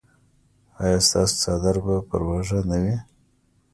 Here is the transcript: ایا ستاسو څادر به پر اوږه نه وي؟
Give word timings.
ایا 0.83 0.99
ستاسو 1.07 1.35
څادر 1.43 1.75
به 1.85 1.95
پر 2.07 2.21
اوږه 2.27 2.59
نه 2.69 2.77
وي؟ 2.83 2.95